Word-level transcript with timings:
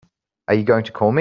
Are 0.47 0.53
you 0.55 0.63
going 0.63 0.83
to 0.85 0.91
call 0.91 1.11
me? 1.11 1.19